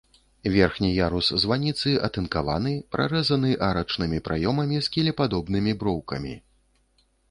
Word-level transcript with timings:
Верхні 0.53 0.87
ярус 0.95 1.29
званіцы, 1.43 1.93
атынкаваны, 2.09 2.73
прарэзаны 2.97 3.53
арачнымі 3.69 4.25
праёмамі 4.27 4.85
з 4.85 4.97
кілепадобнымі 4.97 5.71
броўкамі. 5.83 6.39